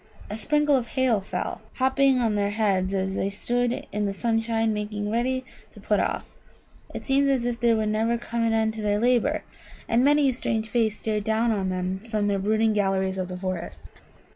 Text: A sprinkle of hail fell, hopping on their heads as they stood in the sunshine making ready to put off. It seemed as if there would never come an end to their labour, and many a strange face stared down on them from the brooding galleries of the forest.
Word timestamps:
A 0.31 0.35
sprinkle 0.35 0.75
of 0.75 0.87
hail 0.87 1.21
fell, 1.21 1.61
hopping 1.75 2.17
on 2.17 2.33
their 2.33 2.49
heads 2.49 2.91
as 2.91 3.13
they 3.13 3.29
stood 3.29 3.85
in 3.91 4.07
the 4.07 4.15
sunshine 4.15 4.73
making 4.73 5.11
ready 5.11 5.45
to 5.69 5.79
put 5.79 5.99
off. 5.99 6.27
It 6.91 7.05
seemed 7.05 7.29
as 7.29 7.45
if 7.45 7.59
there 7.59 7.77
would 7.77 7.89
never 7.89 8.17
come 8.17 8.43
an 8.43 8.51
end 8.51 8.73
to 8.73 8.81
their 8.81 8.97
labour, 8.97 9.43
and 9.87 10.03
many 10.03 10.27
a 10.27 10.33
strange 10.33 10.67
face 10.67 10.99
stared 10.99 11.23
down 11.23 11.51
on 11.51 11.69
them 11.69 11.99
from 11.99 12.25
the 12.25 12.39
brooding 12.39 12.73
galleries 12.73 13.19
of 13.19 13.27
the 13.27 13.37
forest. 13.37 13.91